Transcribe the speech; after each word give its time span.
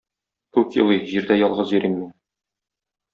Күк 0.57 0.77
елый, 0.77 1.01
Җирдә 1.11 1.37
ялгыз 1.39 1.73
йөрим 1.77 1.97
мин. 1.99 2.09